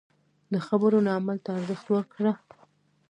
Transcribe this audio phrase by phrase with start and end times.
[0.53, 2.33] د خبرو نه عمل ته ارزښت ورکړه.